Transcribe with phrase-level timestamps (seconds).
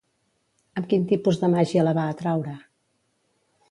[0.81, 2.59] Amb quin tipus de màgia la va atraure?